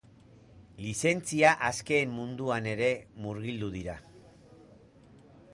[0.85, 2.89] Lizentzia askeen munduan ere
[3.27, 3.99] murgildu dira.